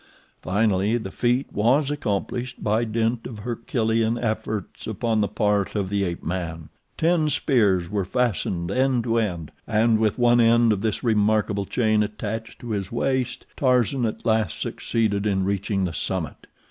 [0.41, 6.03] Finally the feat was accomplished by dint of herculean efforts upon the part of the
[6.03, 6.69] ape man.
[6.97, 12.01] Ten spears were fastened end to end, and with one end of this remarkable chain
[12.01, 16.47] attached to his waist, Tarzan at last succeeded in reaching the summit.